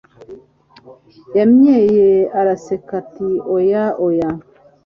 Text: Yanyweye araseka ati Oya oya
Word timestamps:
Yanyweye 1.37 2.07
araseka 2.39 2.91
ati 3.01 3.27
Oya 3.55 3.83
oya 4.05 4.29